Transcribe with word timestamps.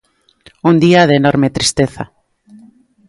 Un 0.69 0.75
día 0.85 1.01
de 1.05 1.15
enorme 1.21 1.49
tristeza. 1.57 2.03